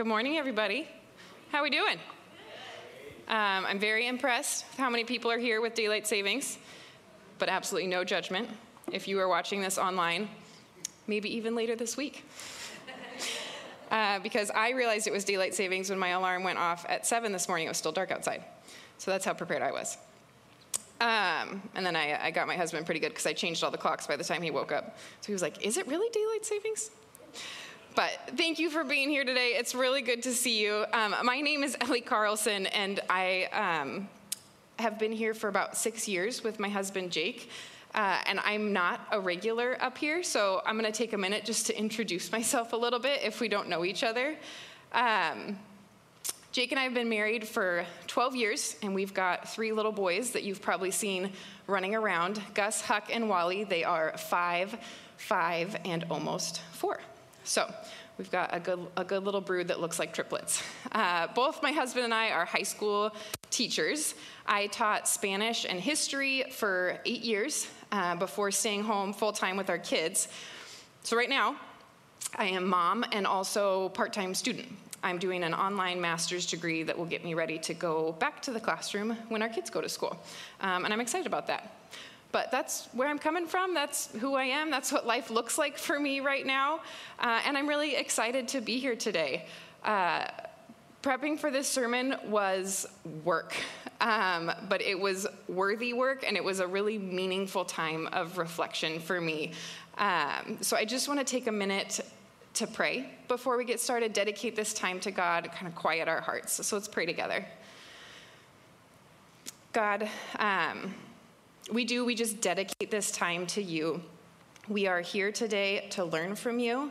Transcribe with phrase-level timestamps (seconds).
[0.00, 0.88] Good morning, everybody.
[1.52, 1.98] How are we doing?
[3.28, 6.56] Um, I'm very impressed with how many people are here with daylight savings,
[7.38, 8.48] but absolutely no judgment
[8.90, 10.30] if you are watching this online,
[11.06, 12.24] maybe even later this week.
[13.90, 17.30] Uh, because I realized it was daylight savings when my alarm went off at 7
[17.30, 17.66] this morning.
[17.66, 18.42] It was still dark outside.
[18.96, 19.98] So that's how prepared I was.
[21.02, 23.76] Um, and then I, I got my husband pretty good because I changed all the
[23.76, 24.96] clocks by the time he woke up.
[25.20, 26.90] So he was like, Is it really daylight savings?
[28.00, 29.48] But thank you for being here today.
[29.48, 30.86] It's really good to see you.
[30.94, 34.08] Um, my name is Ellie Carlson, and I um,
[34.78, 37.50] have been here for about six years with my husband Jake.
[37.94, 41.44] Uh, and I'm not a regular up here, so I'm going to take a minute
[41.44, 44.34] just to introduce myself a little bit if we don't know each other.
[44.94, 45.58] Um,
[46.52, 50.30] Jake and I have been married for 12 years, and we've got three little boys
[50.30, 51.32] that you've probably seen
[51.66, 53.64] running around Gus, Huck, and Wally.
[53.64, 54.74] They are five,
[55.18, 56.98] five, and almost four.
[57.50, 57.68] So
[58.16, 60.62] we've got a good, a good little brood that looks like triplets.
[60.92, 63.14] Uh, both my husband and I are high school
[63.50, 64.16] teachers.
[64.44, 69.70] I taught Spanish and history for eight years uh, before staying home full time with
[69.70, 70.26] our kids.
[71.04, 71.54] So right now,
[72.34, 74.68] I am mom and also part time student.
[75.04, 78.50] I'm doing an online master's degree that will get me ready to go back to
[78.50, 80.20] the classroom when our kids go to school.
[80.60, 81.79] Um, and I'm excited about that.
[82.32, 83.74] But that's where I'm coming from.
[83.74, 84.70] That's who I am.
[84.70, 86.80] That's what life looks like for me right now.
[87.18, 89.46] Uh, and I'm really excited to be here today.
[89.84, 90.26] Uh,
[91.02, 92.86] prepping for this sermon was
[93.24, 93.56] work,
[94.00, 99.00] um, but it was worthy work and it was a really meaningful time of reflection
[99.00, 99.52] for me.
[99.98, 102.00] Um, so I just want to take a minute
[102.54, 106.20] to pray before we get started, dedicate this time to God, kind of quiet our
[106.20, 106.64] hearts.
[106.66, 107.44] So let's pray together.
[109.72, 110.94] God, um,
[111.72, 114.02] we do, we just dedicate this time to you.
[114.68, 116.90] We are here today to learn from you,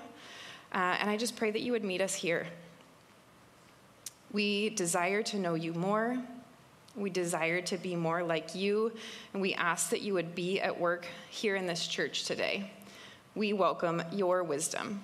[0.74, 2.48] uh, and I just pray that you would meet us here.
[4.32, 6.18] We desire to know you more.
[6.96, 8.94] We desire to be more like you,
[9.34, 12.72] and we ask that you would be at work here in this church today.
[13.36, 15.04] We welcome your wisdom.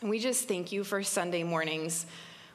[0.00, 2.06] And we just thank you for Sunday mornings,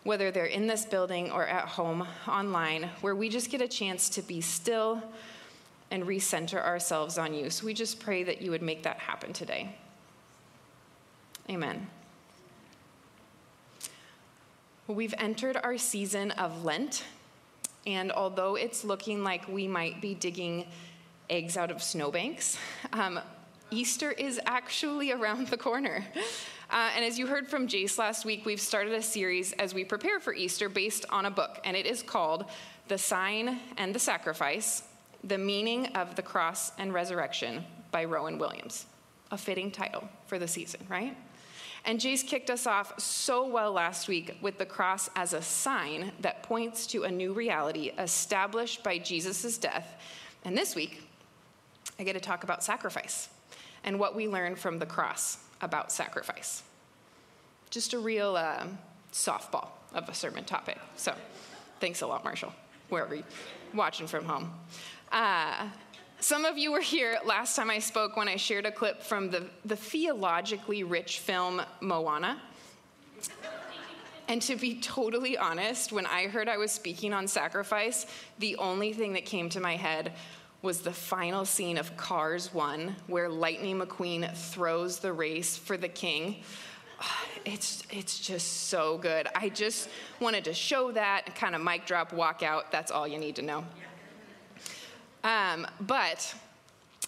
[0.03, 4.09] whether they're in this building or at home online, where we just get a chance
[4.09, 5.01] to be still
[5.94, 7.52] and recenter ourselves on you.
[7.52, 9.76] So we just pray that you would make that happen today.
[11.48, 11.88] Amen.
[14.88, 17.06] Well, we've entered our season of Lent,
[17.86, 20.66] and although it's looking like we might be digging
[21.30, 22.58] eggs out of snowbanks,
[22.92, 23.20] um,
[23.70, 26.04] Easter is actually around the corner.
[26.72, 29.86] Uh, and as you heard from Jace last week, we've started a series as we
[29.86, 32.46] prepare for Easter based on a book, and it is called
[32.88, 34.81] The Sign and the Sacrifice
[35.23, 38.85] the Meaning of the Cross and Resurrection by Rowan Williams.
[39.31, 41.16] A fitting title for the season, right?
[41.85, 46.12] And Jace kicked us off so well last week with the cross as a sign
[46.22, 50.01] that points to a new reality established by Jesus' death.
[50.45, 51.03] And this week,
[52.00, 53.29] I get to talk about sacrifice
[53.83, 56.63] and what we learn from the cross about sacrifice.
[57.69, 58.66] Just a real uh,
[59.12, 60.78] softball of a sermon topic.
[60.95, 61.13] So
[61.79, 62.53] thanks a lot, Marshall,
[62.89, 63.25] wherever you're
[63.73, 64.51] watching from home.
[65.13, 65.68] Uh,
[66.19, 69.29] some of you were here last time I spoke when I shared a clip from
[69.29, 72.41] the, the theologically rich film Moana.
[74.28, 78.07] And to be totally honest, when I heard I was speaking on sacrifice,
[78.40, 80.13] the only thing that came to my head
[80.63, 85.90] was the final scene of Cars 1, where Lightning McQueen throws the race for the
[85.90, 86.38] king.
[87.45, 89.28] It's, it's just so good.
[89.35, 89.90] I just
[90.22, 92.72] wanted to show that, and kind of mic drop, walk out.
[92.72, 93.66] That's all you need to know.
[95.23, 96.34] Um, but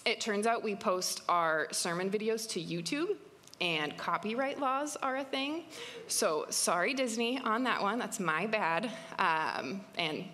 [0.06, 3.18] it turns out we post our sermon videos to YouTube,
[3.62, 5.64] and copyright laws are a thing.
[6.08, 8.00] So sorry, Disney, on that one.
[8.00, 8.92] That's my bad.
[9.18, 10.26] Um, and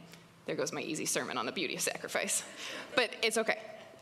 [0.46, 2.44] there goes my easy sermon on the beauty of sacrifice.
[2.96, 3.60] But it's okay.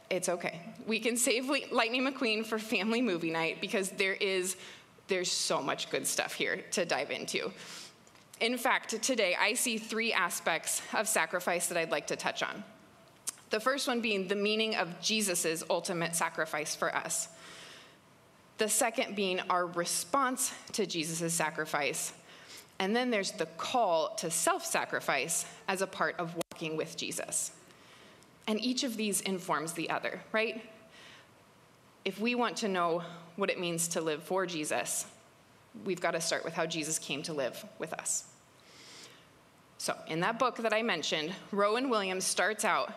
[0.09, 0.61] It's okay.
[0.87, 4.55] We can save Lightning McQueen for family movie night because there is
[5.07, 7.51] there's so much good stuff here to dive into.
[8.39, 12.63] In fact, today I see three aspects of sacrifice that I'd like to touch on.
[13.49, 17.27] The first one being the meaning of Jesus' ultimate sacrifice for us.
[18.57, 22.13] The second being our response to Jesus' sacrifice.
[22.77, 27.51] And then there's the call to self sacrifice as a part of walking with Jesus.
[28.47, 30.63] And each of these informs the other, right?
[32.05, 33.03] If we want to know
[33.35, 35.05] what it means to live for Jesus,
[35.85, 38.25] we've got to start with how Jesus came to live with us.
[39.77, 42.91] So, in that book that I mentioned, Rowan Williams starts out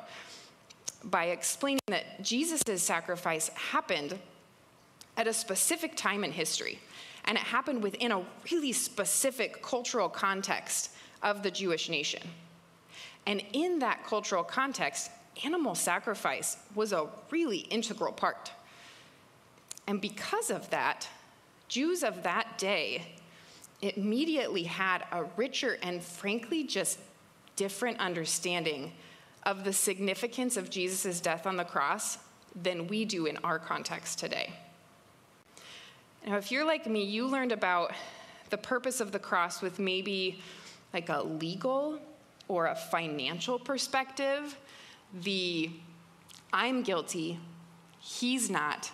[1.04, 4.18] by explaining that Jesus' sacrifice happened
[5.16, 6.78] at a specific time in history.
[7.24, 10.90] And it happened within a really specific cultural context
[11.22, 12.22] of the Jewish nation.
[13.26, 15.10] And in that cultural context,
[15.44, 18.50] animal sacrifice was a really integral part.
[19.86, 21.08] And because of that,
[21.68, 23.06] Jews of that day
[23.80, 26.98] immediately had a richer and frankly just
[27.56, 28.92] different understanding
[29.44, 32.18] of the significance of Jesus' death on the cross
[32.60, 34.52] than we do in our context today.
[36.26, 37.92] Now, if you're like me, you learned about
[38.50, 40.40] the purpose of the cross with maybe
[40.92, 41.98] like a legal
[42.48, 44.56] or a financial perspective.
[45.22, 45.70] The
[46.52, 47.40] I'm guilty,
[47.98, 48.90] he's not,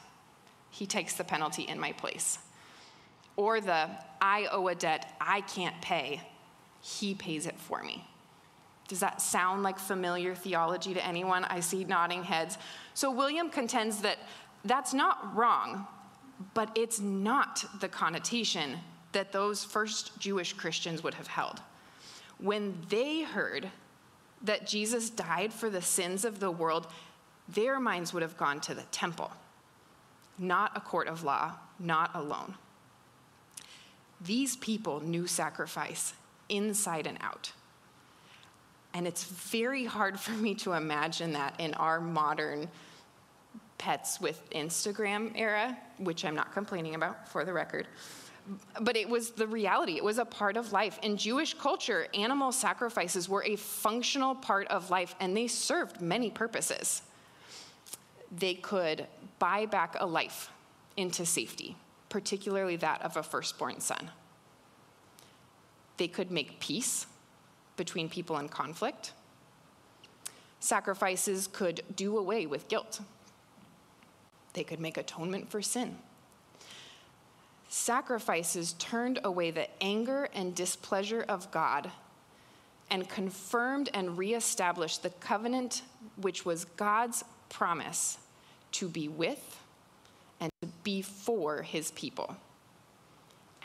[0.70, 2.38] he takes the penalty in my place.
[3.36, 3.90] Or the
[4.20, 6.22] I owe a debt I can't pay,
[6.80, 8.04] he pays it for me.
[8.88, 11.44] Does that sound like familiar theology to anyone?
[11.44, 12.58] I see nodding heads.
[12.94, 14.19] So William contends that
[14.64, 15.87] that's not wrong,
[16.55, 18.79] but it's not the connotation
[19.12, 21.61] that those first Jewish Christians would have held.
[22.38, 23.70] When they heard
[24.43, 26.87] that Jesus died for the sins of the world,
[27.49, 29.32] their minds would have gone to the temple,
[30.38, 32.55] not a court of law, not alone.
[34.20, 36.14] These people knew sacrifice
[36.49, 37.52] inside and out.
[38.94, 42.69] And it's very hard for me to imagine that in our modern
[43.76, 47.87] pets with Instagram era, which I'm not complaining about for the record.
[48.81, 50.99] But it was the reality, it was a part of life.
[51.02, 56.31] In Jewish culture, animal sacrifices were a functional part of life and they served many
[56.31, 57.02] purposes.
[58.37, 59.06] They could
[59.38, 60.50] buy back a life
[60.96, 61.76] into safety,
[62.08, 64.11] particularly that of a firstborn son.
[65.99, 67.06] They could make peace
[67.78, 69.12] between people in conflict.
[70.60, 73.00] Sacrifices could do away with guilt
[74.58, 75.96] they could make atonement for sin.
[77.69, 81.92] Sacrifices turned away the anger and displeasure of God
[82.90, 85.82] and confirmed and reestablished the covenant
[86.16, 88.19] which was God's promise
[88.72, 89.60] to be with
[90.40, 92.36] and to be for his people.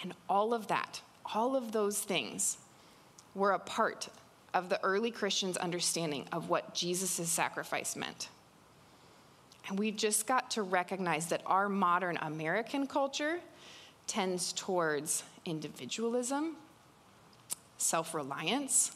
[0.04, 1.02] And all of that,
[1.34, 2.58] all of those things,
[3.36, 4.10] were a part
[4.54, 8.30] of the early Christians' understanding of what Jesus' sacrifice meant.
[9.68, 13.40] And we just got to recognize that our modern American culture
[14.08, 16.58] tends towards individualism,
[17.78, 18.92] self reliance,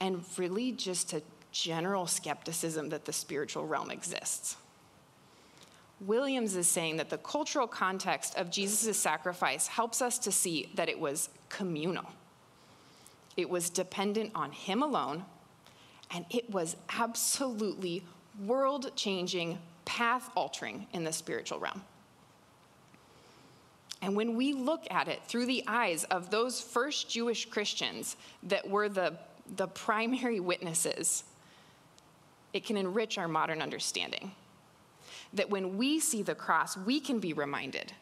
[0.00, 4.56] and really just a general skepticism that the spiritual realm exists.
[6.00, 10.90] Williams is saying that the cultural context of Jesus' sacrifice helps us to see that
[10.90, 12.04] it was communal.
[13.36, 15.24] It was dependent on him alone,
[16.10, 18.04] and it was absolutely
[18.44, 21.82] world changing, path altering in the spiritual realm.
[24.02, 28.68] And when we look at it through the eyes of those first Jewish Christians that
[28.68, 29.18] were the,
[29.56, 31.24] the primary witnesses,
[32.52, 34.32] it can enrich our modern understanding.
[35.32, 37.92] That when we see the cross, we can be reminded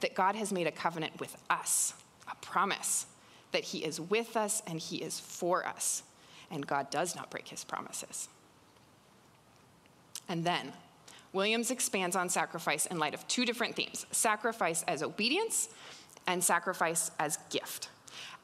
[0.00, 1.94] that God has made a covenant with us,
[2.30, 3.06] a promise
[3.52, 6.02] that He is with us and He is for us.
[6.50, 8.28] And God does not break His promises.
[10.28, 10.72] And then,
[11.32, 15.68] Williams expands on sacrifice in light of two different themes sacrifice as obedience
[16.26, 17.88] and sacrifice as gift.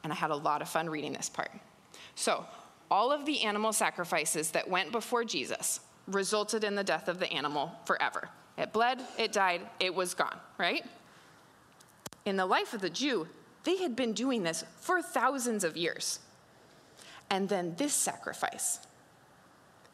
[0.03, 1.51] And I had a lot of fun reading this part.
[2.15, 2.45] So,
[2.91, 7.31] all of the animal sacrifices that went before Jesus resulted in the death of the
[7.31, 8.29] animal forever.
[8.57, 10.85] It bled, it died, it was gone, right?
[12.25, 13.27] In the life of the Jew,
[13.65, 16.19] they had been doing this for thousands of years.
[17.29, 18.79] And then this sacrifice,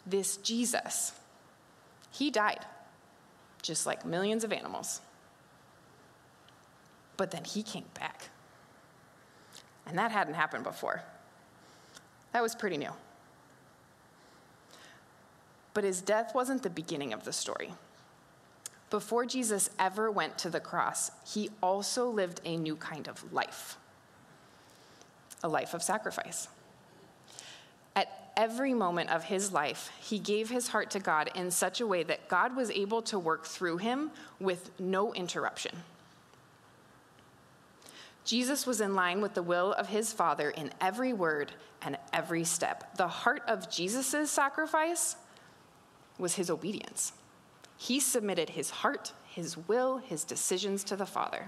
[0.06, 1.14] this Jesus,
[2.12, 2.66] he died,
[3.62, 5.02] just like millions of animals.
[7.16, 8.30] But then he came back.
[9.88, 11.04] And that hadn't happened before.
[12.34, 12.92] That was pretty new.
[15.74, 17.72] But his death wasn't the beginning of the story.
[18.92, 23.78] Before Jesus ever went to the cross, he also lived a new kind of life
[25.44, 26.48] a life of sacrifice
[27.96, 31.88] At every moment of his life, he gave his heart to God in such a
[31.88, 35.76] way that God was able to work through him with no interruption.
[38.24, 42.44] Jesus was in line with the will of his Father in every word and every
[42.44, 42.96] step.
[42.98, 45.16] The heart of Jesus' sacrifice
[46.20, 47.14] was his obedience.
[47.82, 51.48] He submitted his heart, his will, his decisions to the Father.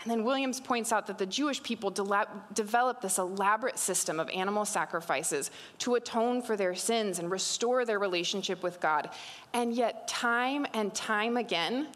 [0.00, 4.28] And then Williams points out that the Jewish people de- developed this elaborate system of
[4.28, 9.10] animal sacrifices to atone for their sins and restore their relationship with God.
[9.52, 11.88] And yet, time and time again,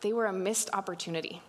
[0.00, 1.42] they were a missed opportunity.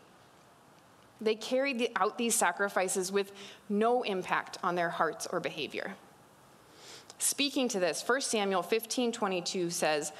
[1.22, 3.32] They carried out these sacrifices with
[3.70, 5.96] no impact on their hearts or behavior.
[7.24, 10.12] Speaking to this, 1 Samuel 15 22 says,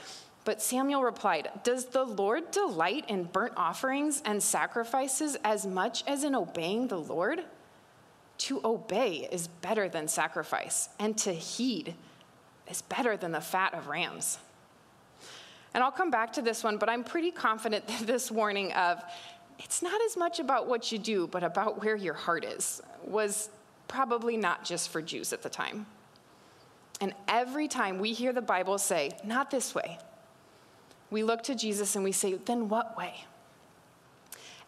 [0.46, 6.24] But Samuel replied, Does the Lord delight in burnt offerings and sacrifices as much as
[6.24, 7.42] in obeying the Lord?
[8.38, 11.94] To obey is better than sacrifice, and to heed
[12.70, 14.38] is better than the fat of rams.
[15.74, 19.04] And I'll come back to this one, but I'm pretty confident that this warning of
[19.60, 23.50] it's not as much about what you do, but about where your heart is was
[23.90, 25.86] probably not just for Jews at the time.
[27.04, 30.00] And every time we hear the Bible say, not this way,
[31.12, 33.26] we look to Jesus and we say, then what way?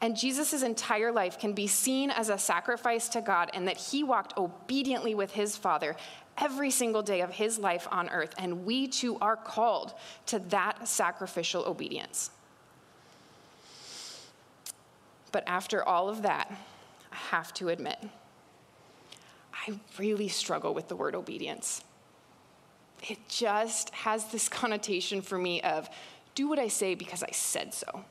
[0.02, 4.04] And Jesus' entire life can be seen as a sacrifice to God, and that he
[4.04, 5.96] walked obediently with his Father
[6.38, 8.36] every single day of his life on earth.
[8.38, 9.94] And we too are called
[10.26, 12.32] to that sacrificial obedience.
[15.32, 16.54] But after all of that,
[17.14, 17.98] I have to admit,
[19.54, 21.82] I really struggle with the word obedience.
[23.08, 25.90] It just has this connotation for me of
[26.34, 28.04] do what I say because I said so.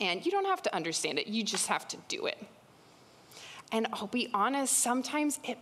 [0.00, 2.38] And you don't have to understand it, you just have to do it.
[3.72, 5.58] And I'll be honest, sometimes it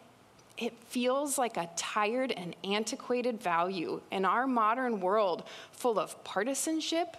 [0.58, 7.16] it feels like a tired and antiquated value in our modern world full of partisanship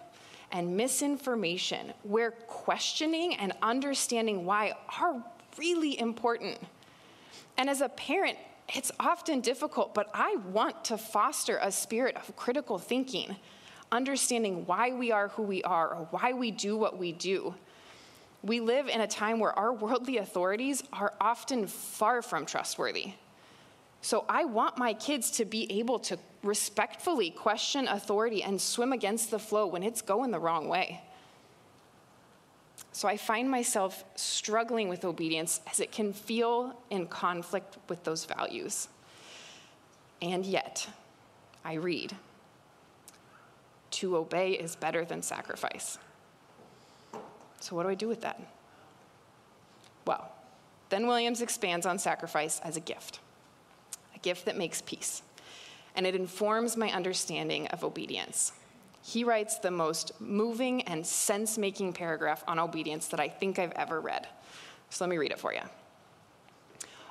[0.52, 5.24] and misinformation, where questioning and understanding why are
[5.58, 6.60] really important.
[7.58, 8.38] And as a parent,
[8.70, 13.36] it's often difficult, but I want to foster a spirit of critical thinking,
[13.91, 17.55] understanding why we are who we are or why we do what we do.
[18.41, 23.13] We live in a time where our worldly authorities are often far from trustworthy.
[24.01, 29.32] So I want my kids to be able to respectfully question authority and swim against
[29.32, 31.01] the flow when it's going the wrong way.
[32.94, 38.26] So I find myself struggling with obedience as it can feel in conflict with those
[38.26, 38.88] values.
[40.22, 40.88] And yet,
[41.66, 42.16] I read
[43.92, 45.98] to obey is better than sacrifice.
[47.60, 48.40] So, what do I do with that?
[50.06, 50.32] Well,
[50.90, 53.20] then Williams expands on sacrifice as a gift
[54.16, 55.24] a gift that makes peace,
[55.96, 58.52] and it informs my understanding of obedience.
[59.06, 63.74] He writes the most moving and sense making paragraph on obedience that I think I've
[63.74, 64.28] ever read.
[64.90, 65.62] So let me read it for you.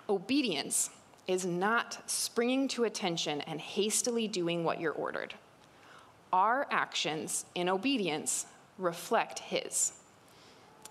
[0.08, 0.90] Obedience
[1.28, 5.34] is not springing to attention and hastily doing what you're ordered.
[6.32, 8.46] Our actions in obedience
[8.78, 9.92] reflect His.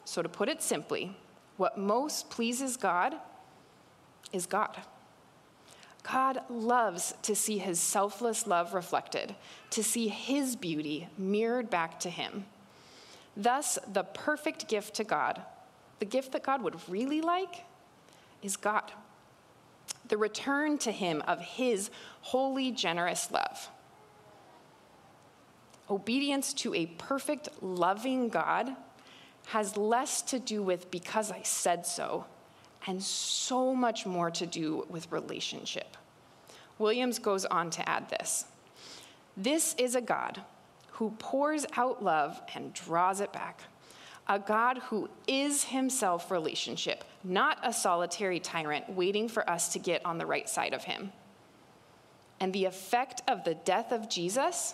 [0.05, 1.15] So, to put it simply,
[1.57, 3.15] what most pleases God
[4.31, 4.77] is God.
[6.03, 9.35] God loves to see his selfless love reflected,
[9.71, 12.45] to see his beauty mirrored back to him.
[13.37, 15.41] Thus, the perfect gift to God,
[15.99, 17.65] the gift that God would really like,
[18.41, 18.91] is God.
[20.07, 21.91] The return to him of his
[22.21, 23.69] holy, generous love.
[25.89, 28.75] Obedience to a perfect, loving God
[29.47, 32.25] has less to do with because I said so
[32.87, 35.97] and so much more to do with relationship.
[36.79, 38.45] Williams goes on to add this
[39.37, 40.41] This is a God
[40.93, 43.61] who pours out love and draws it back.
[44.27, 50.05] A God who is himself relationship, not a solitary tyrant waiting for us to get
[50.05, 51.11] on the right side of him.
[52.39, 54.73] And the effect of the death of Jesus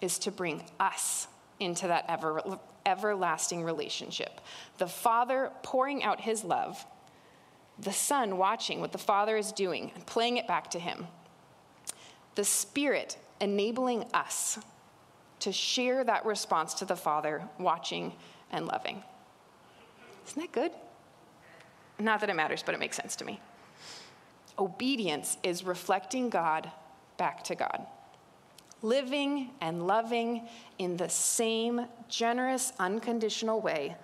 [0.00, 1.28] is to bring us
[1.60, 4.40] into that ever, everlasting relationship.
[4.78, 6.84] The Father pouring out his love
[7.78, 11.06] the Son watching what the Father is doing and playing it back to him,
[12.34, 14.58] the Spirit enabling us
[15.40, 18.12] to share that response to the Father, watching
[18.50, 19.02] and loving.
[20.26, 20.72] Isn't that good?
[21.98, 23.40] Not that it matters, but it makes sense to me.
[24.58, 26.70] Obedience is reflecting God
[27.16, 27.86] back to God,
[28.82, 33.96] living and loving in the same generous, unconditional way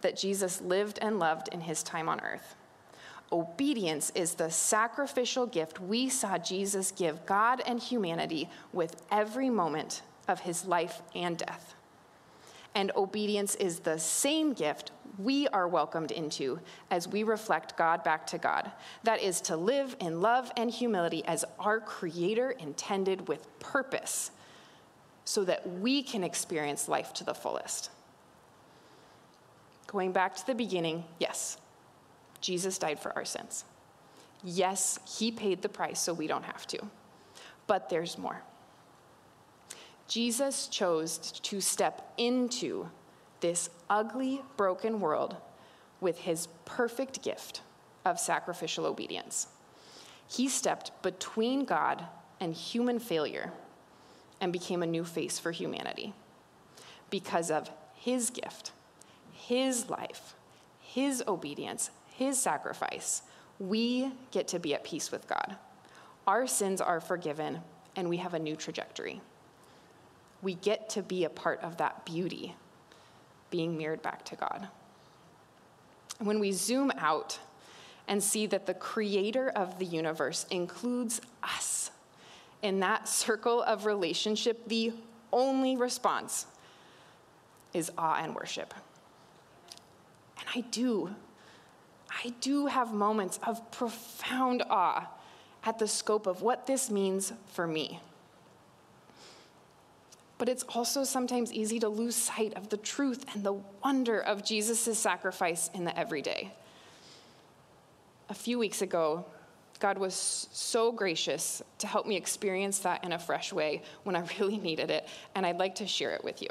[0.00, 2.56] that Jesus lived and loved in his time on earth.
[3.34, 10.02] Obedience is the sacrificial gift we saw Jesus give God and humanity with every moment
[10.28, 11.74] of his life and death.
[12.76, 16.60] And obedience is the same gift we are welcomed into
[16.92, 18.70] as we reflect God back to God.
[19.02, 24.30] That is to live in love and humility as our Creator intended with purpose
[25.24, 27.90] so that we can experience life to the fullest.
[29.88, 31.58] Going back to the beginning, yes,
[32.44, 33.64] Jesus died for our sins.
[34.42, 36.78] Yes, he paid the price so we don't have to.
[37.66, 38.42] But there's more.
[40.08, 42.90] Jesus chose to step into
[43.40, 45.36] this ugly, broken world
[46.02, 47.62] with his perfect gift
[48.04, 49.46] of sacrificial obedience.
[50.28, 52.04] He stepped between God
[52.40, 53.52] and human failure
[54.38, 56.12] and became a new face for humanity
[57.08, 58.72] because of his gift,
[59.32, 60.34] his life,
[60.78, 63.22] his obedience, his sacrifice.
[63.58, 65.56] We get to be at peace with God.
[66.26, 67.60] Our sins are forgiven,
[67.96, 69.20] and we have a new trajectory.
[70.42, 72.54] We get to be a part of that beauty
[73.50, 74.68] being mirrored back to God.
[76.18, 77.38] When we zoom out
[78.06, 81.90] and see that the creator of the universe includes us
[82.62, 84.92] in that circle of relationship, the
[85.32, 86.46] only response
[87.72, 88.72] is awe and worship.
[90.38, 91.14] And I do,
[92.22, 95.08] I do have moments of profound awe
[95.64, 98.00] at the scope of what this means for me.
[100.36, 104.44] But it's also sometimes easy to lose sight of the truth and the wonder of
[104.44, 106.52] Jesus' sacrifice in the everyday.
[108.28, 109.24] A few weeks ago,
[109.80, 114.24] God was so gracious to help me experience that in a fresh way when I
[114.38, 116.48] really needed it, and I'd like to share it with you.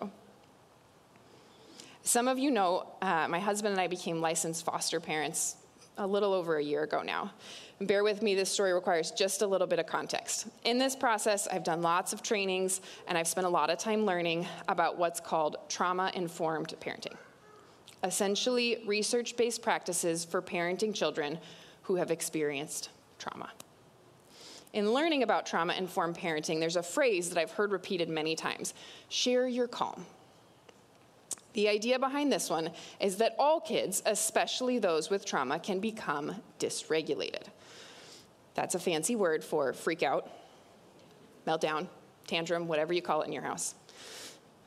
[2.03, 5.55] Some of you know uh, my husband and I became licensed foster parents
[5.98, 7.31] a little over a year ago now.
[7.79, 10.48] Bear with me, this story requires just a little bit of context.
[10.65, 14.05] In this process, I've done lots of trainings and I've spent a lot of time
[14.05, 17.15] learning about what's called trauma informed parenting.
[18.03, 21.39] Essentially, research based practices for parenting children
[21.83, 23.50] who have experienced trauma.
[24.74, 28.74] In learning about trauma informed parenting, there's a phrase that I've heard repeated many times
[29.07, 30.05] share your calm.
[31.53, 36.36] The idea behind this one is that all kids, especially those with trauma, can become
[36.60, 37.43] dysregulated.
[38.55, 40.29] That's a fancy word for freak out,
[41.48, 41.88] meltdown,
[42.27, 43.75] tantrum, whatever you call it in your house.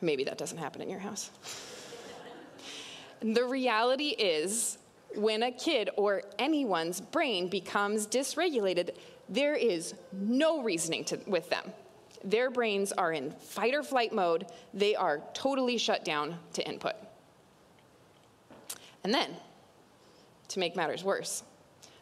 [0.01, 1.31] Maybe that doesn't happen in your house.
[3.21, 4.79] the reality is,
[5.15, 8.95] when a kid or anyone's brain becomes dysregulated,
[9.29, 11.73] there is no reasoning to, with them.
[12.25, 16.95] Their brains are in fight or flight mode, they are totally shut down to input.
[19.05, 19.37] And then,
[20.49, 21.43] to make matters worse,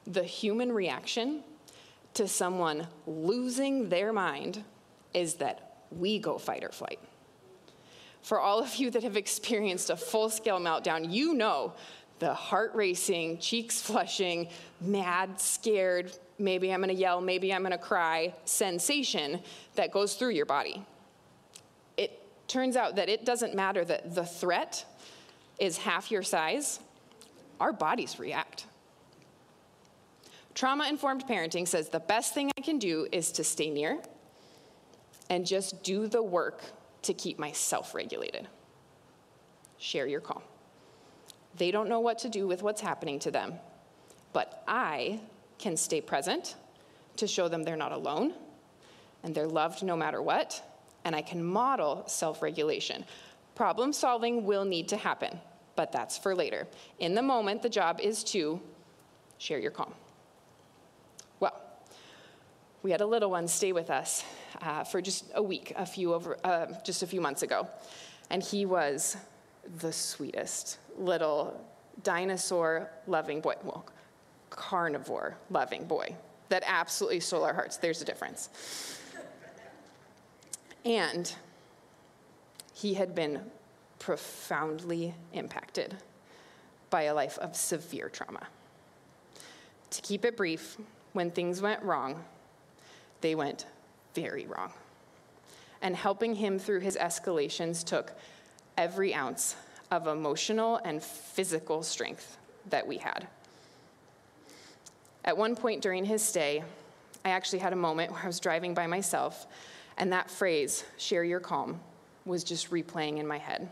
[0.06, 1.42] the human reaction
[2.14, 4.62] to someone losing their mind
[5.12, 6.98] is that we go fight or flight.
[8.22, 11.74] For all of you that have experienced a full scale meltdown, you know
[12.24, 14.48] the heart racing, cheeks flushing,
[14.80, 19.40] mad, scared, maybe I'm gonna yell, maybe I'm gonna cry sensation
[19.74, 20.82] that goes through your body.
[21.98, 24.86] It turns out that it doesn't matter that the threat
[25.58, 26.80] is half your size,
[27.60, 28.64] our bodies react.
[30.54, 34.00] Trauma informed parenting says the best thing I can do is to stay near
[35.28, 36.62] and just do the work
[37.02, 38.48] to keep myself regulated.
[39.76, 40.40] Share your calm.
[41.56, 43.54] They don't know what to do with what's happening to them,
[44.32, 45.20] but I
[45.58, 46.56] can stay present
[47.16, 48.34] to show them they're not alone
[49.22, 50.62] and they're loved no matter what,
[51.04, 53.04] and I can model self regulation.
[53.54, 55.40] Problem solving will need to happen,
[55.76, 56.66] but that's for later.
[56.98, 58.60] In the moment, the job is to
[59.38, 59.94] share your calm.
[61.40, 61.60] Well,
[62.82, 64.24] we had a little one stay with us
[64.60, 67.68] uh, for just a week, a few over, uh, just a few months ago,
[68.28, 69.16] and he was
[69.78, 71.64] the sweetest little
[72.02, 73.86] dinosaur loving boy, well,
[74.50, 76.14] carnivore loving boy
[76.48, 77.76] that absolutely stole our hearts.
[77.78, 79.00] There's a difference.
[80.84, 81.32] And
[82.74, 83.40] he had been
[83.98, 85.96] profoundly impacted
[86.90, 88.46] by a life of severe trauma.
[89.90, 90.76] To keep it brief,
[91.12, 92.22] when things went wrong,
[93.20, 93.66] they went
[94.14, 94.72] very wrong.
[95.80, 98.12] And helping him through his escalations took
[98.76, 99.56] every ounce
[99.90, 102.36] of emotional and physical strength
[102.70, 103.26] that we had.
[105.24, 106.62] At one point during his stay,
[107.24, 109.46] I actually had a moment where I was driving by myself,
[109.96, 111.80] and that phrase, share your calm,
[112.26, 113.68] was just replaying in my head.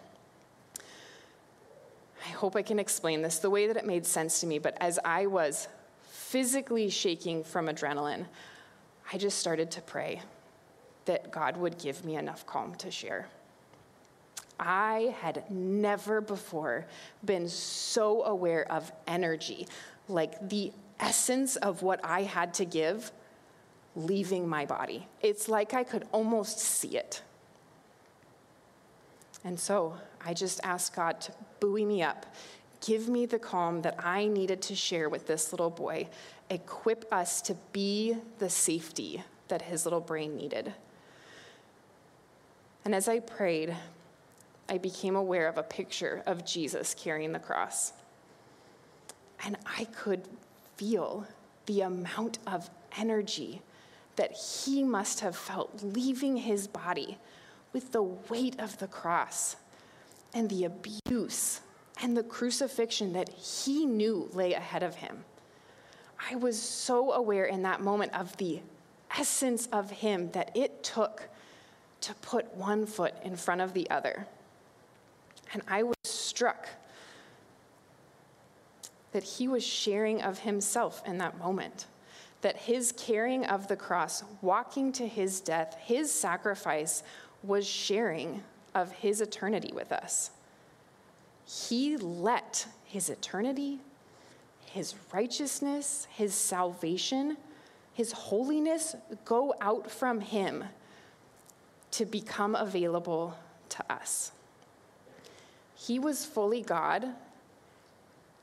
[2.24, 4.76] I hope I can explain this the way that it made sense to me, but
[4.80, 5.68] as I was
[6.08, 8.26] physically shaking from adrenaline,
[9.12, 10.22] I just started to pray
[11.04, 13.28] that God would give me enough calm to share.
[14.62, 16.86] I had never before
[17.24, 19.66] been so aware of energy,
[20.08, 23.10] like the essence of what I had to give
[23.94, 25.06] leaving my body.
[25.20, 27.22] It's like I could almost see it.
[29.44, 32.26] And so I just asked God to buoy me up
[32.84, 36.08] Give me the calm that I needed to share with this little boy.
[36.50, 40.74] Equip us to be the safety that his little brain needed.
[42.84, 43.76] And as I prayed,
[44.72, 47.92] I became aware of a picture of Jesus carrying the cross.
[49.44, 50.26] And I could
[50.76, 51.26] feel
[51.66, 53.60] the amount of energy
[54.16, 57.18] that he must have felt leaving his body
[57.74, 59.56] with the weight of the cross
[60.32, 61.60] and the abuse
[62.00, 65.22] and the crucifixion that he knew lay ahead of him.
[66.30, 68.62] I was so aware in that moment of the
[69.18, 71.28] essence of him that it took
[72.00, 74.26] to put one foot in front of the other.
[75.52, 76.68] And I was struck
[79.12, 81.86] that he was sharing of himself in that moment.
[82.40, 87.02] That his carrying of the cross, walking to his death, his sacrifice,
[87.42, 88.42] was sharing
[88.74, 90.30] of his eternity with us.
[91.44, 93.80] He let his eternity,
[94.64, 97.36] his righteousness, his salvation,
[97.92, 100.64] his holiness go out from him
[101.92, 103.36] to become available
[103.68, 104.32] to us.
[105.86, 107.06] He was fully God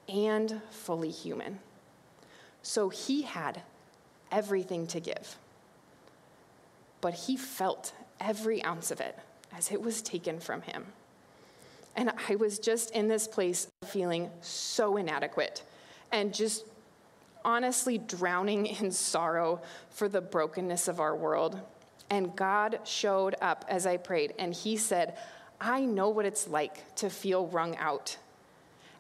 [0.07, 1.59] and fully human.
[2.61, 3.61] So he had
[4.31, 5.37] everything to give.
[7.01, 9.17] But he felt every ounce of it
[9.55, 10.85] as it was taken from him.
[11.95, 15.63] And I was just in this place of feeling so inadequate
[16.11, 16.65] and just
[17.45, 21.59] honestly drowning in sorrow for the brokenness of our world.
[22.09, 25.17] And God showed up as I prayed, and He said,
[25.61, 28.17] I know what it's like to feel wrung out.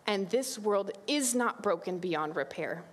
[0.05, 2.83] And this world is not broken beyond repair.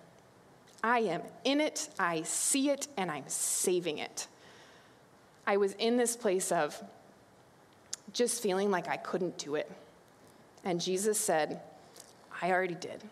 [0.84, 4.28] I am in it, I see it, and I'm saving it.
[5.46, 6.80] I was in this place of
[8.12, 9.70] just feeling like I couldn't do it.
[10.64, 11.60] And Jesus said,
[12.40, 13.02] I already did.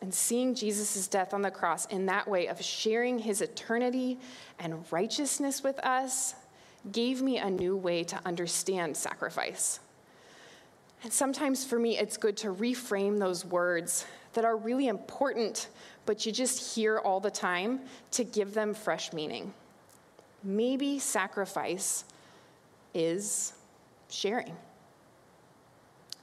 [0.00, 4.18] And seeing Jesus' death on the cross in that way of sharing his eternity
[4.58, 6.34] and righteousness with us
[6.92, 9.80] gave me a new way to understand sacrifice.
[11.02, 15.68] And sometimes for me, it's good to reframe those words that are really important,
[16.06, 17.80] but you just hear all the time
[18.12, 19.52] to give them fresh meaning.
[20.42, 22.04] Maybe sacrifice
[22.94, 23.52] is
[24.08, 24.54] sharing.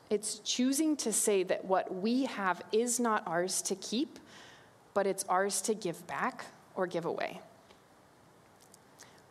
[0.10, 4.20] It's choosing to say that what we have is not ours to keep,
[4.94, 7.41] but it's ours to give back or give away.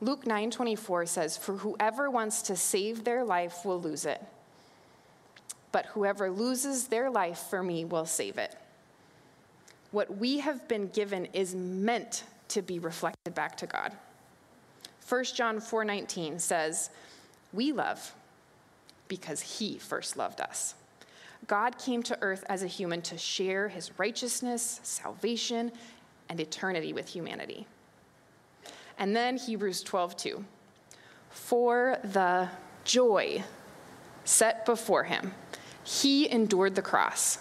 [0.01, 4.23] Luke 9:24 says, "For whoever wants to save their life will lose it,
[5.73, 8.57] but whoever loses their life for me will save it."
[9.91, 13.97] What we have been given is meant to be reflected back to God.
[15.01, 16.91] 1 John 4:19 says,
[17.53, 18.15] "We love
[19.07, 20.75] because he first loved us."
[21.47, 25.73] God came to earth as a human to share his righteousness, salvation,
[26.29, 27.67] and eternity with humanity.
[28.99, 30.45] And then Hebrews 12:2.
[31.31, 32.49] For the
[32.85, 33.45] joy
[34.25, 35.35] set before him,
[35.83, 37.39] he endured the cross,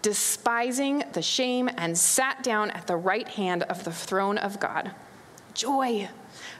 [0.00, 4.92] despising the shame, and sat down at the right hand of the throne of God.
[5.54, 6.08] Joy,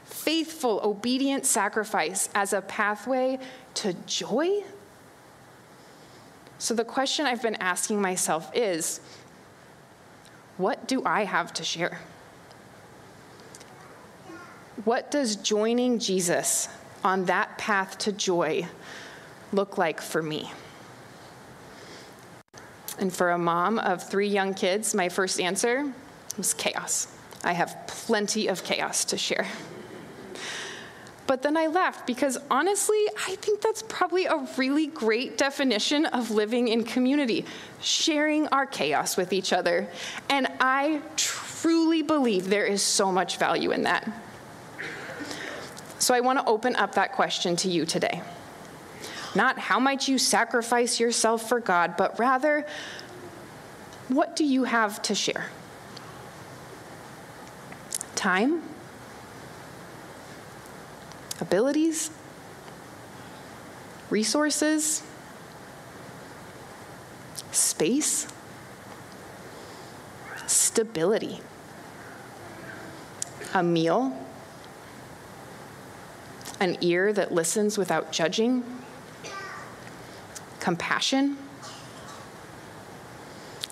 [0.03, 3.39] faithful, obedient sacrifice as a pathway
[3.75, 4.63] to joy.
[6.59, 9.01] So the question I've been asking myself is
[10.57, 11.99] what do I have to share?
[14.85, 16.67] What does joining Jesus
[17.03, 18.67] on that path to joy
[19.51, 20.51] look like for me?
[22.97, 25.93] And for a mom of three young kids, my first answer
[26.37, 27.07] was chaos.
[27.43, 29.47] I have plenty of chaos to share.
[31.27, 36.31] But then I laughed because honestly, I think that's probably a really great definition of
[36.31, 37.45] living in community,
[37.81, 39.87] sharing our chaos with each other.
[40.29, 44.11] And I truly believe there is so much value in that.
[46.03, 48.21] So I want to open up that question to you today.
[49.35, 52.65] Not how might you sacrifice yourself for God, but rather,
[54.09, 55.45] what do you have to share?
[58.15, 58.63] Time?
[61.39, 62.11] Abilities?
[64.09, 65.03] Resources?
[67.53, 68.27] Space?
[70.47, 71.39] Stability?
[73.53, 74.22] A meal?
[76.63, 78.63] An ear that listens without judging,
[80.59, 81.37] compassion.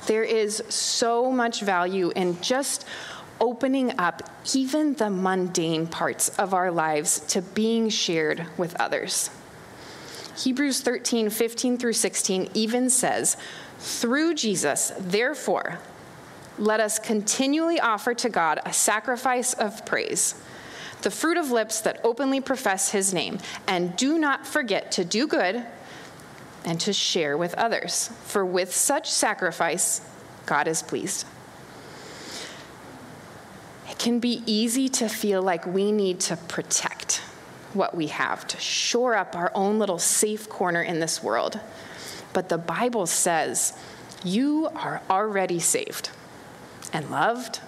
[0.07, 2.85] There is so much value in just
[3.39, 9.29] opening up even the mundane parts of our lives to being shared with others.
[10.37, 13.37] Hebrews 13, 15 through 16 even says,
[13.79, 15.79] Through Jesus, therefore,
[16.57, 20.35] let us continually offer to God a sacrifice of praise
[21.01, 25.27] the fruit of lips that openly profess his name, and do not forget to do
[25.27, 25.65] good
[26.63, 30.01] and to share with others, for with such sacrifice,
[30.45, 31.25] God is pleased.
[33.89, 37.17] It can be easy to feel like we need to protect
[37.73, 41.59] what we have, to shore up our own little safe corner in this world.
[42.33, 43.77] But the Bible says
[44.23, 46.09] you are already saved
[46.93, 47.59] and loved.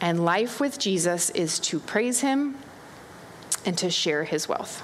[0.00, 2.56] And life with Jesus is to praise him
[3.64, 4.82] and to share his wealth.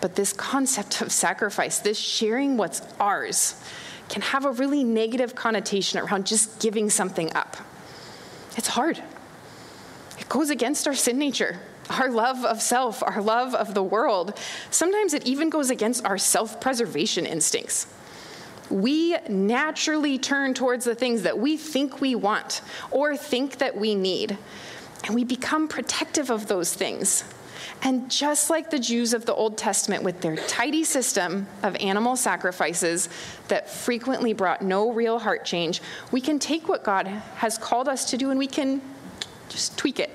[0.00, 3.60] But this concept of sacrifice, this sharing what's ours,
[4.08, 7.56] can have a really negative connotation around just giving something up.
[8.56, 9.02] It's hard.
[10.18, 11.58] It goes against our sin nature,
[11.90, 14.38] our love of self, our love of the world.
[14.70, 17.86] Sometimes it even goes against our self preservation instincts.
[18.70, 23.94] We naturally turn towards the things that we think we want or think that we
[23.94, 24.36] need,
[25.04, 27.24] and we become protective of those things.
[27.82, 32.16] And just like the Jews of the Old Testament, with their tidy system of animal
[32.16, 33.08] sacrifices
[33.48, 38.10] that frequently brought no real heart change, we can take what God has called us
[38.10, 38.80] to do and we can
[39.48, 40.10] just tweak it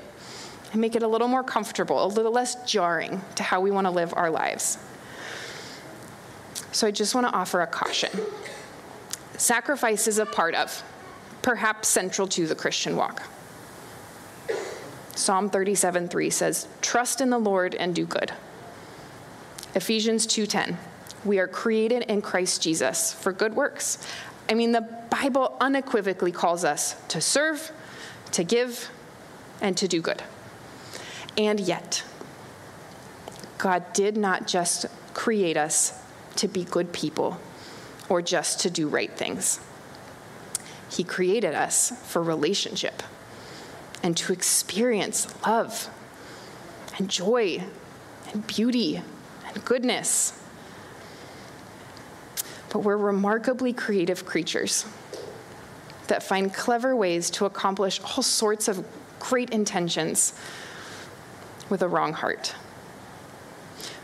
[0.73, 3.85] and make it a little more comfortable, a little less jarring to how we want
[3.85, 4.77] to live our lives.
[6.73, 8.09] So I just want to offer a caution.
[9.37, 10.83] Sacrifice is a part of,
[11.43, 13.21] perhaps central to the Christian walk.
[15.15, 18.33] Psalm 37 3 says, Trust in the Lord and do good.
[19.75, 20.77] Ephesians 2:10,
[21.23, 24.05] we are created in Christ Jesus for good works.
[24.49, 27.71] I mean, the Bible unequivocally calls us to serve,
[28.31, 28.89] to give,
[29.61, 30.23] and to do good.
[31.37, 32.03] And yet,
[33.57, 36.02] God did not just create us
[36.37, 37.39] to be good people
[38.09, 39.59] or just to do right things.
[40.89, 43.01] He created us for relationship
[44.03, 45.89] and to experience love
[46.97, 47.63] and joy
[48.31, 49.01] and beauty
[49.47, 50.39] and goodness.
[52.69, 54.85] But we're remarkably creative creatures
[56.07, 58.85] that find clever ways to accomplish all sorts of
[59.19, 60.33] great intentions
[61.69, 62.55] with a wrong heart.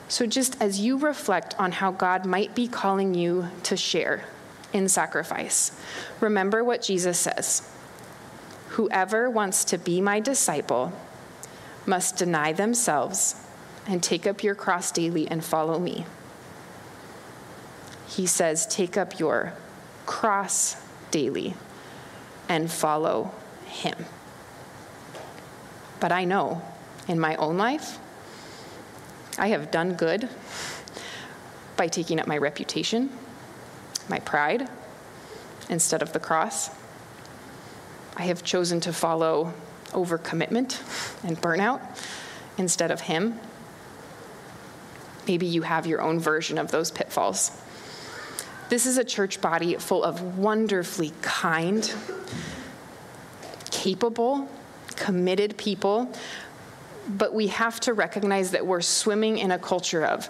[0.09, 4.25] So, just as you reflect on how God might be calling you to share
[4.73, 5.79] in sacrifice,
[6.19, 7.71] remember what Jesus says
[8.69, 10.93] Whoever wants to be my disciple
[11.85, 13.35] must deny themselves
[13.87, 16.05] and take up your cross daily and follow me.
[18.07, 19.53] He says, Take up your
[20.07, 20.75] cross
[21.11, 21.53] daily
[22.47, 23.31] and follow
[23.67, 24.05] him.
[25.99, 26.63] But I know
[27.07, 27.99] in my own life,
[29.39, 30.27] I have done good
[31.77, 33.09] by taking up my reputation,
[34.09, 34.69] my pride,
[35.69, 36.69] instead of the cross.
[38.17, 39.53] I have chosen to follow
[39.91, 41.79] overcommitment and burnout
[42.57, 43.39] instead of Him.
[45.25, 47.51] Maybe you have your own version of those pitfalls.
[48.67, 51.93] This is a church body full of wonderfully kind,
[53.71, 54.49] capable,
[54.97, 56.11] committed people,
[57.07, 60.29] but we have to recognize that we're swimming in a culture of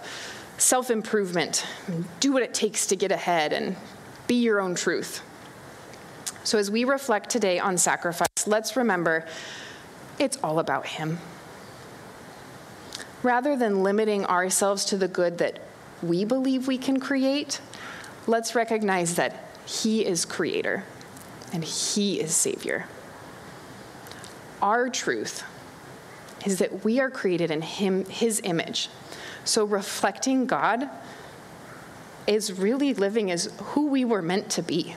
[0.58, 1.66] self improvement,
[2.20, 3.76] do what it takes to get ahead, and
[4.26, 5.22] be your own truth.
[6.44, 9.26] So, as we reflect today on sacrifice, let's remember
[10.18, 11.18] it's all about Him.
[13.22, 15.60] Rather than limiting ourselves to the good that
[16.02, 17.60] we believe we can create,
[18.26, 20.84] let's recognize that He is Creator
[21.52, 22.86] and He is Savior.
[24.62, 25.44] Our truth
[26.44, 28.88] is that we are created in Him, His image.
[29.44, 30.88] So, reflecting God
[32.26, 34.94] is really living as who we were meant to be.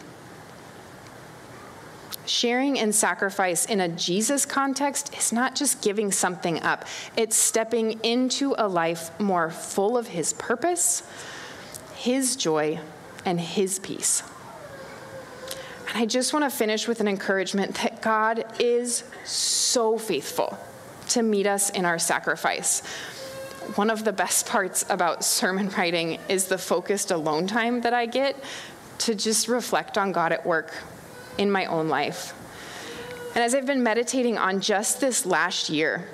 [2.26, 6.86] Sharing and sacrifice in a Jesus context is not just giving something up,
[7.18, 11.04] it's stepping into a life more full of His purpose,
[11.96, 12.80] His joy,
[13.26, 14.24] and His peace.
[15.90, 20.58] And I just want to finish with an encouragement that God is so faithful
[21.10, 22.86] to meet us in our sacrifice.
[23.76, 28.06] One of the best parts about sermon writing is the focused alone time that I
[28.06, 28.36] get
[29.00, 30.74] to just reflect on God at work
[31.38, 32.34] in my own life.
[33.36, 36.08] And as I've been meditating on just this last year,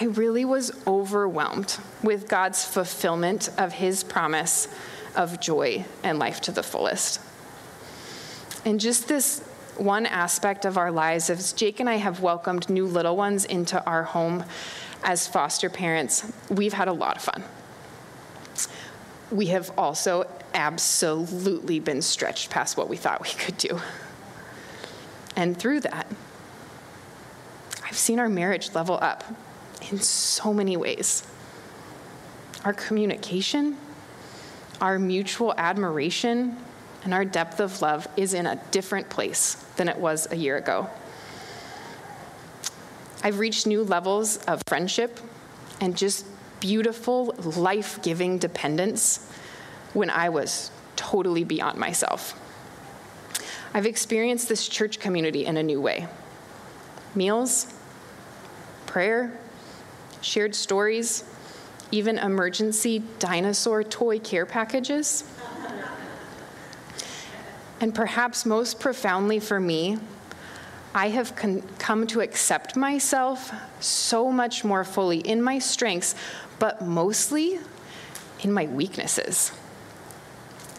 [0.00, 4.68] I really was overwhelmed with God's fulfillment of his promise
[5.14, 7.20] of joy and life to the fullest.
[8.64, 9.42] And just this
[9.82, 13.84] one aspect of our lives, is Jake and I have welcomed new little ones into
[13.84, 14.44] our home
[15.04, 17.42] as foster parents, we've had a lot of fun.
[19.30, 23.80] We have also absolutely been stretched past what we thought we could do.
[25.34, 26.06] And through that,
[27.84, 29.24] I've seen our marriage level up
[29.90, 31.26] in so many ways.
[32.64, 33.76] Our communication,
[34.80, 36.56] our mutual admiration,
[37.04, 40.56] and our depth of love is in a different place than it was a year
[40.56, 40.88] ago.
[43.24, 45.20] I've reached new levels of friendship
[45.80, 46.26] and just
[46.60, 49.28] beautiful, life giving dependence
[49.94, 52.38] when I was totally beyond myself.
[53.74, 56.08] I've experienced this church community in a new way
[57.14, 57.72] meals,
[58.86, 59.38] prayer,
[60.20, 61.24] shared stories,
[61.90, 65.24] even emergency dinosaur toy care packages.
[67.82, 69.98] And perhaps most profoundly for me,
[70.94, 76.14] I have con- come to accept myself so much more fully in my strengths,
[76.60, 77.58] but mostly
[78.40, 79.50] in my weaknesses.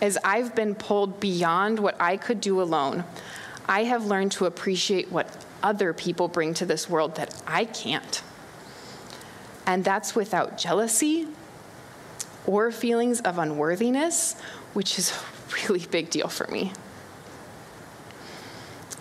[0.02, 3.04] As I've been pulled beyond what I could do alone,
[3.68, 8.24] I have learned to appreciate what other people bring to this world that I can't.
[9.66, 11.28] And that's without jealousy
[12.48, 14.40] or feelings of unworthiness,
[14.72, 16.72] which is a really big deal for me.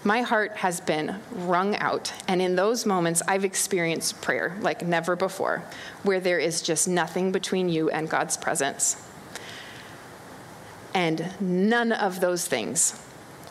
[0.04, 5.14] My heart has been wrung out, and in those moments, I've experienced prayer like never
[5.14, 5.62] before,
[6.02, 8.96] where there is just nothing between you and God's presence.
[10.92, 13.00] And none of those things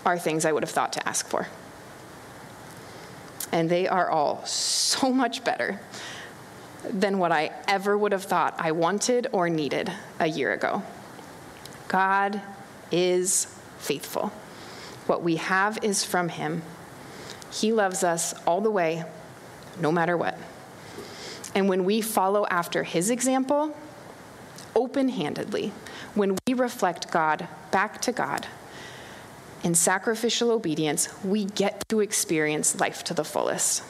[0.06, 1.48] are things I would have thought to ask for.
[3.54, 5.80] And they are all so much better
[6.84, 10.84] than what I ever would have thought I wanted or needed a year ago.
[11.88, 12.42] God
[12.92, 13.46] is
[13.80, 14.34] faithful.
[15.08, 16.62] What we have is from Him.
[17.52, 19.04] He loves us all the way,
[19.80, 20.38] no matter what.
[21.54, 23.76] And when we follow after His example,
[24.76, 25.74] open handedly,
[26.14, 28.48] when we reflect God back to God
[29.64, 33.84] in sacrificial obedience, we get to experience life to the fullest.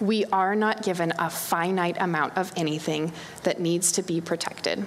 [0.00, 3.12] We are not given a finite amount of anything
[3.44, 4.84] that needs to be protected.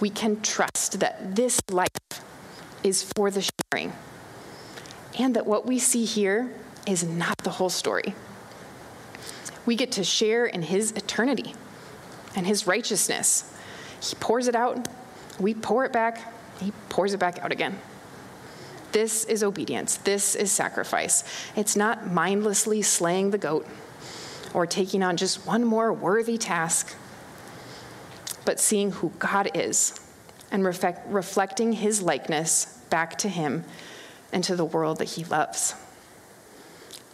[0.00, 1.88] We can trust that this life
[2.82, 3.92] is for the sharing
[5.18, 6.50] and that what we see here
[6.86, 8.14] is not the whole story.
[9.66, 11.54] We get to share in his eternity
[12.34, 13.52] and his righteousness.
[14.00, 14.88] He pours it out,
[15.38, 17.78] we pour it back, he pours it back out again.
[18.92, 19.96] This is obedience.
[19.98, 21.22] This is sacrifice.
[21.54, 23.66] It's not mindlessly slaying the goat
[24.52, 26.96] or taking on just one more worthy task,
[28.44, 30.00] but seeing who God is
[30.50, 33.64] and reflect, reflecting his likeness back to him
[34.32, 35.74] and to the world that he loves.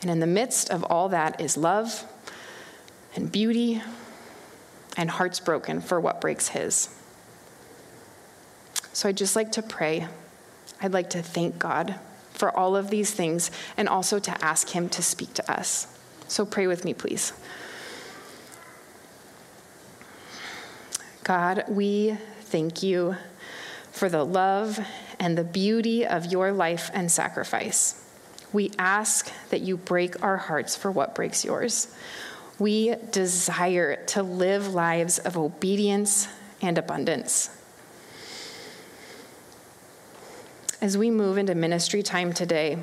[0.02, 2.04] And in the midst of all that is love
[3.14, 3.82] and beauty
[4.96, 6.88] and hearts broken for what breaks his.
[8.92, 10.08] So I'd just like to pray.
[10.80, 11.96] I'd like to thank God
[12.30, 15.86] for all of these things and also to ask him to speak to us.
[16.28, 17.32] So pray with me, please.
[21.24, 23.16] God, we thank you
[23.90, 24.78] for the love
[25.18, 28.02] and the beauty of your life and sacrifice.
[28.52, 31.94] We ask that you break our hearts for what breaks yours.
[32.58, 36.28] We desire to live lives of obedience
[36.62, 37.50] and abundance.
[40.80, 42.78] As we move into ministry time today,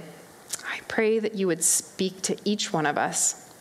[0.66, 3.52] I pray that you would speak to each one of us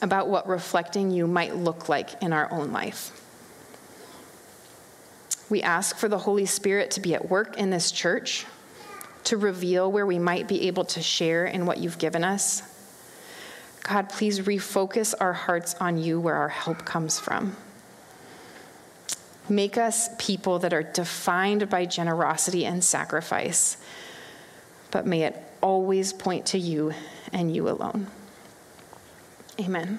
[0.00, 3.21] about what reflecting you might look like in our own life.
[5.52, 8.46] We ask for the Holy Spirit to be at work in this church,
[9.24, 12.62] to reveal where we might be able to share in what you've given us.
[13.82, 17.54] God, please refocus our hearts on you where our help comes from.
[19.46, 23.76] Make us people that are defined by generosity and sacrifice,
[24.90, 26.94] but may it always point to you
[27.30, 28.06] and you alone.
[29.60, 29.98] Amen.